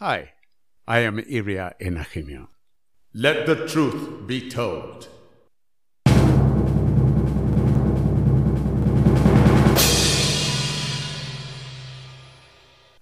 [0.00, 0.34] Hi,
[0.86, 2.46] I am Iria Enachimio.
[3.12, 5.08] Let the truth be told.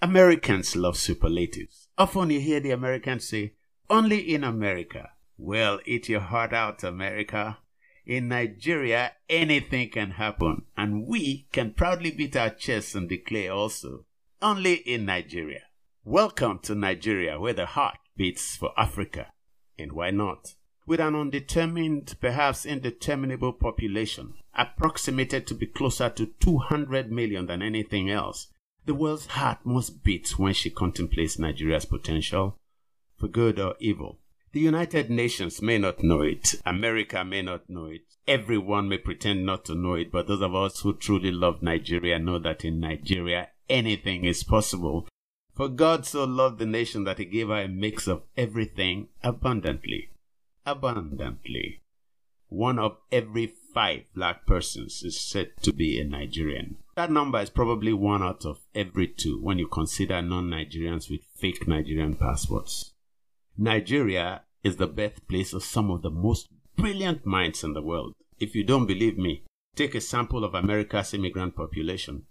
[0.00, 1.88] Americans love superlatives.
[1.98, 3.52] Often you hear the Americans say,
[3.90, 5.10] only in America.
[5.36, 7.58] Well, eat your heart out, America.
[8.06, 14.06] In Nigeria, anything can happen, and we can proudly beat our chests and declare also,
[14.40, 15.64] only in Nigeria.
[16.08, 19.32] Welcome to Nigeria, where the heart beats for Africa.
[19.76, 20.54] And why not?
[20.86, 28.08] With an undetermined, perhaps indeterminable population, approximated to be closer to 200 million than anything
[28.08, 28.46] else,
[28.84, 32.56] the world's heart must beat when she contemplates Nigeria's potential,
[33.16, 34.20] for good or evil.
[34.52, 39.44] The United Nations may not know it, America may not know it, everyone may pretend
[39.44, 42.78] not to know it, but those of us who truly love Nigeria know that in
[42.78, 45.08] Nigeria anything is possible.
[45.56, 50.10] For God so loved the nation that he gave her a mix of everything abundantly.
[50.66, 51.80] Abundantly.
[52.48, 56.76] One of every five black persons is said to be a Nigerian.
[56.94, 61.22] That number is probably one out of every two when you consider non Nigerians with
[61.34, 62.92] fake Nigerian passports.
[63.56, 68.12] Nigeria is the birthplace of some of the most brilliant minds in the world.
[68.38, 69.44] If you don't believe me,
[69.74, 72.26] take a sample of America's immigrant population.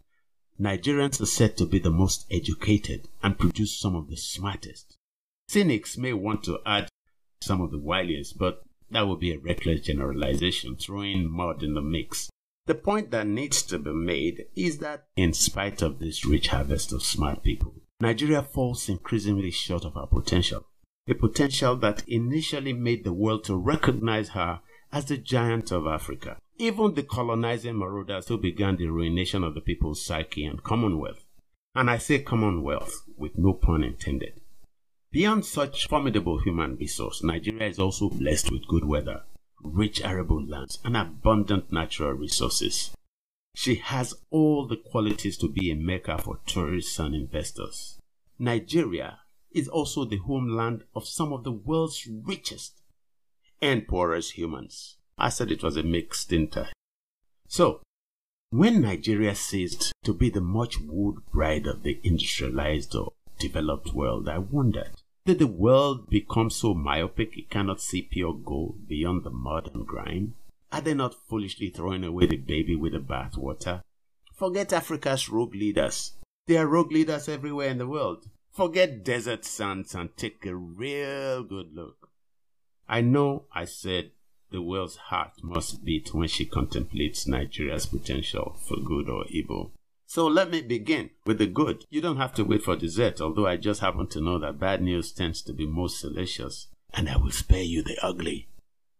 [0.59, 4.95] Nigerians are said to be the most educated and produce some of the smartest.
[5.49, 6.87] Cynics may want to add
[7.41, 11.81] some of the wiliest, but that would be a reckless generalization, throwing mud in the
[11.81, 12.29] mix.
[12.67, 16.93] The point that needs to be made is that, in spite of this rich harvest
[16.93, 20.65] of smart people, Nigeria falls increasingly short of her potential.
[21.07, 26.37] A potential that initially made the world to recognize her as the giant of Africa.
[26.57, 31.25] Even the colonizing marauders who began the ruination of the people's psyche and commonwealth.
[31.73, 34.39] And I say commonwealth with no pun intended.
[35.11, 39.23] Beyond such formidable human resource, Nigeria is also blessed with good weather,
[39.61, 42.91] rich arable lands, and abundant natural resources.
[43.53, 47.99] She has all the qualities to be a mecca for tourists and investors.
[48.39, 49.19] Nigeria
[49.51, 52.81] is also the homeland of some of the world's richest
[53.61, 54.97] and poorest humans.
[55.17, 56.69] I said it was a mixed inter.
[57.47, 57.81] So,
[58.49, 64.27] when Nigeria ceased to be the much wooed bride of the industrialized or developed world,
[64.29, 64.91] I wondered
[65.25, 69.87] did the world become so myopic it cannot see pure gold beyond the mud and
[69.87, 70.35] grime?
[70.71, 73.81] Are they not foolishly throwing away the baby with the bathwater?
[74.35, 76.11] Forget Africa's rogue leaders.
[76.45, 78.29] There are rogue leaders everywhere in the world.
[78.51, 82.11] Forget desert sands and take a real good look.
[82.87, 84.11] I know I said
[84.51, 89.71] the world's heart must beat when she contemplates Nigeria's potential for good or evil.
[90.07, 91.85] So let me begin with the good.
[91.89, 94.81] You don't have to wait for dessert, although I just happen to know that bad
[94.81, 98.47] news tends to be most delicious, and I will spare you the ugly.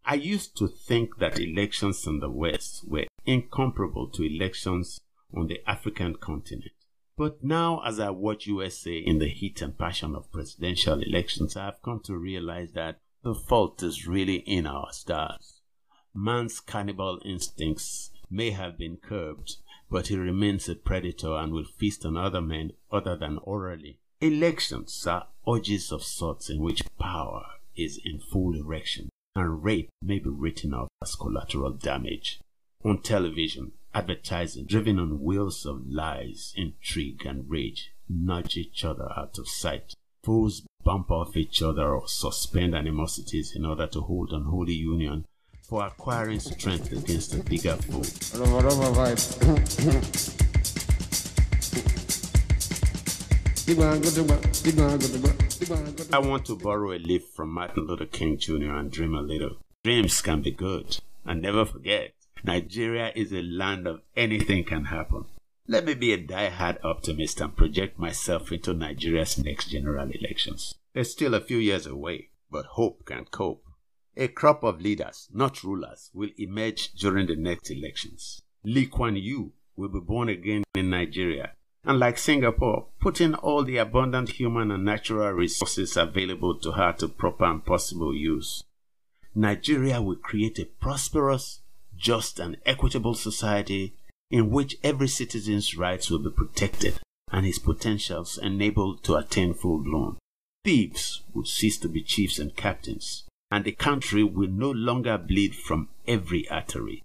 [0.04, 5.00] I used to think that elections in the West were incomparable to elections
[5.34, 6.72] on the African continent.
[7.18, 11.66] But now, as I watch USA in the heat and passion of presidential elections, I
[11.66, 15.60] have come to realize that the fault is really in our stars.
[16.14, 19.56] Man's cannibal instincts may have been curbed,
[19.90, 23.98] but he remains a predator and will feast on other men other than orally.
[24.22, 27.44] Elections are orgies of sorts in which power
[27.76, 32.40] is in full erection, and rape may be written off as collateral damage.
[32.84, 39.40] On television, advertising driven on wheels of lies, intrigue, and rage nudge each other out
[39.40, 39.96] of sight.
[40.26, 45.24] Fools bump off each other or suspend animosities in order to hold an unholy union
[45.62, 48.02] for acquiring strength against a bigger foe.
[56.12, 58.72] I want to borrow a leaf from Martin Luther King Jr.
[58.72, 59.58] and dream a little.
[59.84, 60.98] Dreams can be good.
[61.24, 65.26] And never forget, Nigeria is a land of anything can happen.
[65.68, 70.76] Let me be a die-hard optimist and project myself into Nigeria's next general elections.
[70.94, 73.66] They're still a few years away, but hope can cope.
[74.16, 78.44] A crop of leaders, not rulers, will emerge during the next elections.
[78.64, 81.54] Lee Kuan Yew will be born again in Nigeria,
[81.84, 86.94] and like Singapore, put in all the abundant human and natural resources available to her
[86.94, 88.64] to proper and possible use.
[89.34, 91.62] Nigeria will create a prosperous,
[91.98, 93.96] just, and equitable society
[94.30, 97.00] in which every citizen's rights will be protected
[97.32, 100.18] and his potentials enabled to attain full bloom.
[100.64, 105.56] Thieves will cease to be chiefs and captains and the country will no longer bleed
[105.56, 107.04] from every artery.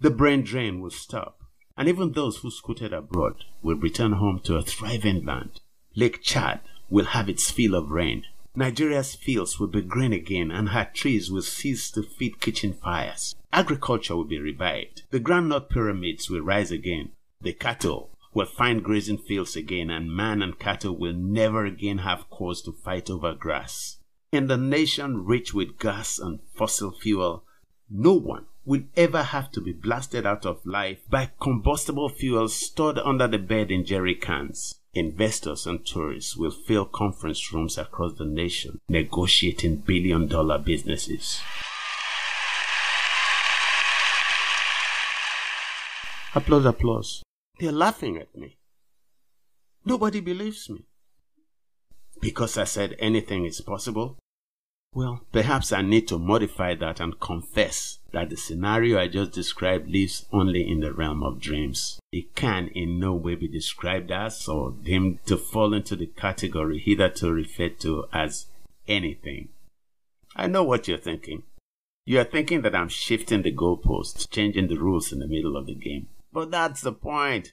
[0.00, 1.40] The brain drain will stop,
[1.76, 5.60] and even those who scooted abroad will return home to a thriving land.
[5.94, 8.24] Lake Chad will have its fill of rain.
[8.56, 13.36] Nigeria's fields will be green again and her trees will cease to feed kitchen fires.
[13.52, 15.04] Agriculture will be revived.
[15.10, 17.12] The grand groundnut pyramids will rise again.
[17.40, 22.28] The cattle will find grazing fields again and man and cattle will never again have
[22.28, 23.98] cause to fight over grass.
[24.32, 27.44] In the nation rich with gas and fossil fuel,
[27.88, 32.98] no one will ever have to be blasted out of life by combustible fuels stored
[32.98, 34.79] under the bed in jerry cans.
[34.92, 41.40] Investors and tourists will fill conference rooms across the nation negotiating billion dollar businesses.
[46.34, 47.22] Applause, applause.
[47.60, 48.58] They're laughing at me.
[49.84, 50.84] Nobody believes me.
[52.20, 54.18] Because I said anything is possible?
[54.92, 59.88] Well, perhaps I need to modify that and confess that the scenario I just described
[59.88, 62.00] lives only in the realm of dreams.
[62.10, 66.80] It can in no way be described as or deemed to fall into the category
[66.80, 68.46] hitherto referred to as
[68.88, 69.50] anything.
[70.34, 71.44] I know what you're thinking.
[72.04, 75.66] You are thinking that I'm shifting the goalposts, changing the rules in the middle of
[75.66, 76.08] the game.
[76.32, 77.52] But that's the point.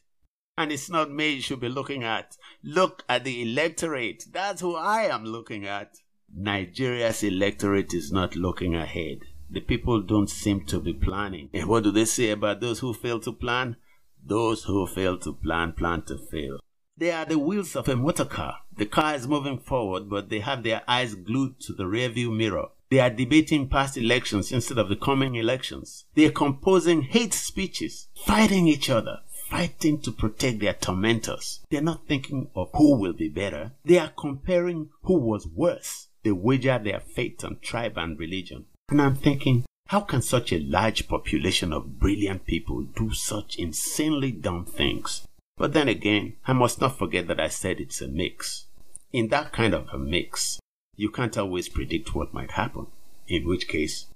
[0.58, 2.36] And it's not me you should be looking at.
[2.64, 4.26] Look at the electorate.
[4.32, 5.98] That's who I am looking at.
[6.36, 9.20] Nigeria's electorate is not looking ahead.
[9.50, 11.50] The people don't seem to be planning.
[11.54, 13.78] And what do they say about those who fail to plan?
[14.24, 16.60] Those who fail to plan plan to fail.
[16.98, 18.58] They are the wheels of a motor car.
[18.76, 22.68] The car is moving forward, but they have their eyes glued to the rearview mirror.
[22.90, 26.06] They are debating past elections instead of the coming elections.
[26.16, 29.20] They are composing hate speeches, fighting each other,
[29.50, 31.62] fighting to protect their tormentors.
[31.70, 33.74] They are not thinking of who will be better.
[33.86, 36.08] They are comparing who was worse.
[36.24, 38.66] They wager their faith on tribe and religion.
[38.90, 44.32] And I'm thinking, how can such a large population of brilliant people do such insanely
[44.32, 45.26] dumb things?
[45.58, 48.66] But then again, I must not forget that I said it's a mix.
[49.12, 50.60] In that kind of a mix,
[50.96, 52.88] you can't always predict what might happen.
[53.28, 54.08] In which case,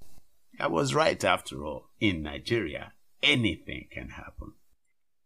[0.60, 1.88] I was right after all.
[2.00, 4.52] In Nigeria, anything can happen.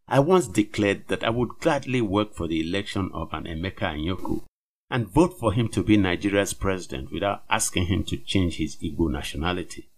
[0.09, 4.43] I once declared that I would gladly work for the election of an Emeka Anyaoku
[4.91, 9.11] and vote for him to be Nigeria's president without asking him to change his Igbo
[9.11, 9.89] nationality.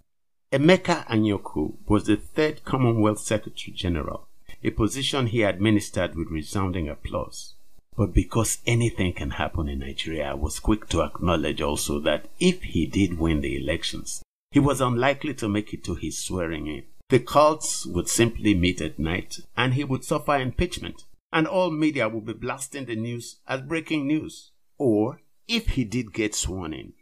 [0.52, 4.26] Emeka Anyaoku was the third Commonwealth Secretary General,
[4.64, 7.54] a position he administered with resounding applause.
[7.96, 12.62] But because anything can happen in Nigeria, I was quick to acknowledge also that if
[12.62, 16.84] he did win the elections, he was unlikely to make it to his swearing in.
[17.10, 22.08] The cults would simply meet at night and he would suffer impeachment, and all media
[22.08, 24.52] would be blasting the news as breaking news.
[24.78, 26.92] Or, if he did get sworn in,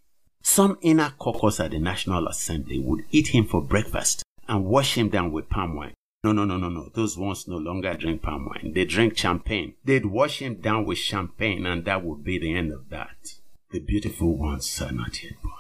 [0.42, 5.08] some inner caucus at the National Assembly would eat him for breakfast and wash him
[5.08, 5.94] down with palm wine
[6.26, 6.90] no, no, no, no, no.
[6.92, 8.72] Those ones no longer drink palm wine.
[8.74, 9.74] They drink champagne.
[9.84, 13.36] They'd wash him down with champagne, and that would be the end of that.
[13.70, 15.54] The beautiful ones are not yet born.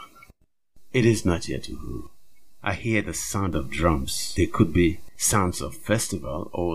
[0.92, 2.08] It is not yet Uhuru.
[2.64, 4.34] I hear the sound of drums.
[4.36, 6.74] They could be sounds of festival or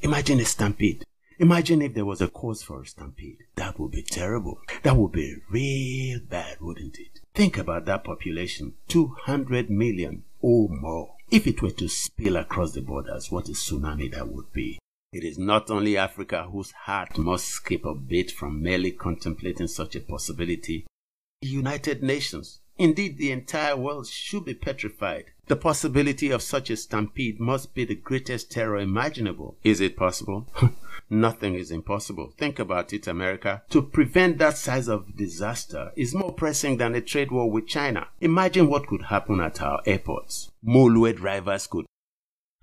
[0.00, 1.04] imagine a stampede.
[1.38, 3.38] Imagine if there was a cause for a stampede.
[3.56, 4.60] That would be terrible.
[4.82, 7.20] That would be real bad, wouldn't it?
[7.34, 8.74] Think about that population.
[8.88, 11.14] 200 million or more.
[11.30, 14.78] If it were to spill across the borders, what a tsunami that would be.
[15.12, 19.96] It is not only Africa whose heart must skip a bit from merely contemplating such
[19.96, 20.86] a possibility.
[21.42, 25.26] The United Nations, indeed the entire world, should be petrified.
[25.46, 29.56] The possibility of such a stampede must be the greatest terror imaginable.
[29.62, 30.48] Is it possible?
[31.10, 32.32] Nothing is impossible.
[32.38, 33.62] Think about it, America.
[33.70, 38.08] To prevent that size of disaster is more pressing than a trade war with China.
[38.20, 40.50] Imagine what could happen at our airports.
[40.66, 41.84] Molue drivers could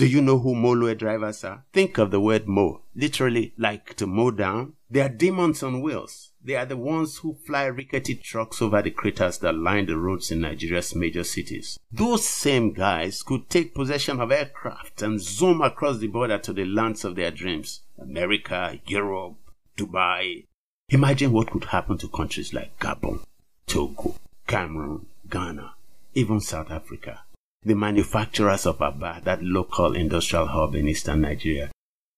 [0.01, 1.63] do you know who Molue drivers are?
[1.74, 4.74] Think of the word mow, literally like to mow down.
[4.89, 6.31] They are demons on wheels.
[6.43, 10.31] They are the ones who fly rickety trucks over the craters that line the roads
[10.31, 11.77] in Nigeria's major cities.
[11.91, 16.65] Those same guys could take possession of aircraft and zoom across the border to the
[16.65, 17.81] lands of their dreams.
[18.00, 19.36] America, Europe,
[19.77, 20.48] Dubai.
[20.89, 23.22] Imagine what could happen to countries like Gabon,
[23.67, 24.15] Togo,
[24.48, 25.75] Cameroon, Ghana,
[26.15, 27.22] even South Africa
[27.63, 31.69] the manufacturers of Aba, that local industrial hub in eastern Nigeria.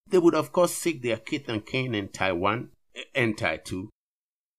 [0.09, 3.89] They would of course seek their kith and kin in Taiwan eh, and Taitu,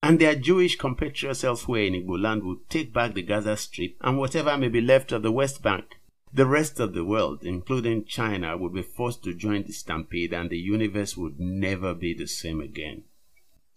[0.03, 4.19] and their Jewish compatriots elsewhere in Igbo land would take back the Gaza Strip and
[4.19, 5.99] whatever may be left of the West Bank.
[6.31, 10.51] The rest of the world, including China, would be forced to join the stampede and
[10.51, 13.05] the universe would never be the same again.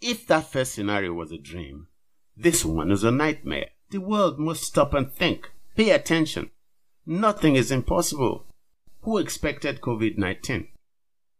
[0.01, 1.87] If that first scenario was a dream,
[2.35, 3.69] this one is a nightmare.
[3.91, 5.49] The world must stop and think.
[5.75, 6.49] Pay attention.
[7.09, 8.45] Nothing is impossible.
[9.03, 10.67] Who expected COVID 19?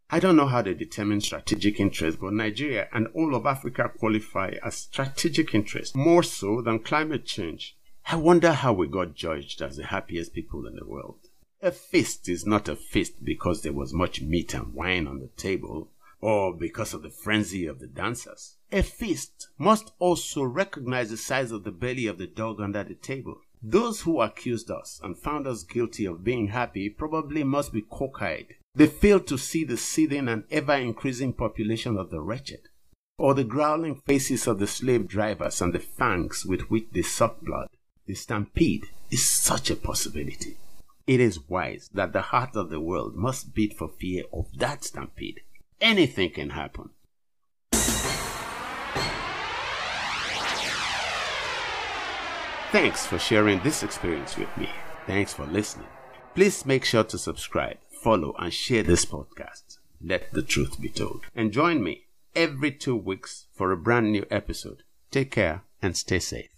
[0.09, 4.53] I don't know how they determine strategic interest, but Nigeria and all of Africa qualify
[4.63, 7.75] as strategic interest more so than climate change.
[8.05, 11.19] I wonder how we got judged as the happiest people in the world.
[11.61, 15.31] A feast is not a feast because there was much meat and wine on the
[15.35, 18.55] table, or because of the frenzy of the dancers.
[18.71, 22.95] A feast must also recognize the size of the belly of the dog under the
[22.95, 23.41] table.
[23.61, 28.55] Those who accused us and found us guilty of being happy probably must be cockeyed.
[28.75, 32.69] They failed to see the seething and ever increasing population of the wretched,
[33.17, 37.41] or the growling faces of the slave drivers and the fangs with which they suck
[37.41, 37.69] blood.
[38.05, 40.57] The stampede is such a possibility.
[41.07, 44.83] It is wise that the heart of the world must beat for fear of that
[44.83, 45.41] stampede.
[45.81, 46.91] Anything can happen.
[52.71, 54.69] Thanks for sharing this experience with me.
[55.05, 55.87] Thanks for listening.
[56.35, 59.77] Please make sure to subscribe, follow, and share this podcast.
[60.01, 61.21] Let the truth be told.
[61.33, 64.83] And join me every two weeks for a brand new episode.
[65.11, 66.56] Take care and stay safe.